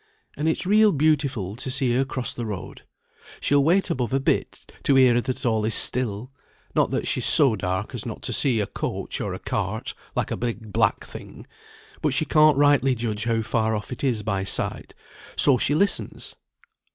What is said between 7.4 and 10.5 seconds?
dark as not to see a coach or a cart like a